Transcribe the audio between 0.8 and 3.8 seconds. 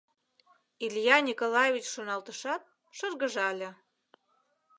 —Илья Николаевич шоналтышат, шыргыжале.